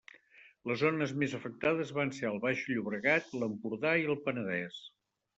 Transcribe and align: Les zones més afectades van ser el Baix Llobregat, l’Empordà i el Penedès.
Les 0.69 0.77
zones 0.83 1.11
més 1.23 1.33
afectades 1.39 1.91
van 1.97 2.13
ser 2.19 2.25
el 2.29 2.39
Baix 2.45 2.63
Llobregat, 2.69 3.27
l’Empordà 3.43 3.93
i 4.05 4.07
el 4.15 4.17
Penedès. 4.23 4.81